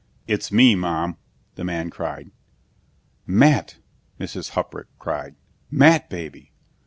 "It's 0.25 0.51
me, 0.51 0.73
Mom," 0.73 1.17
the 1.53 1.63
man 1.63 1.91
cried. 1.91 2.31
"Matt!" 3.27 3.77
Mrs. 4.19 4.49
Huprich 4.57 4.87
cried. 4.97 5.35
"Matt, 5.69 6.09
baby!" 6.09 6.53